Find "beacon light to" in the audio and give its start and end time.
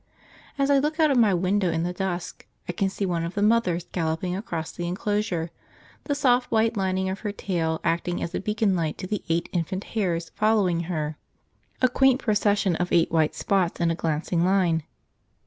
8.39-9.05